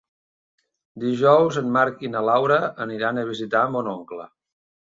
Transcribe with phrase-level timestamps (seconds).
[1.03, 4.31] Dijous en Marc i na Laura aniran a visitar mon oncle.